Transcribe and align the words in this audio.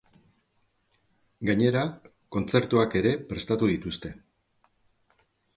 Gainera, 1.49 1.83
kontzertuak 2.37 2.97
ere 3.03 3.13
prestatu 3.33 3.73
dituzte. 3.75 4.15